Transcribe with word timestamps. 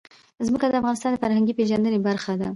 ځمکه 0.47 0.65
د 0.67 0.73
افغانانو 0.79 1.17
د 1.17 1.21
فرهنګي 1.23 1.53
پیژندنې 1.59 1.99
برخه 2.07 2.33
ده. 2.39 2.47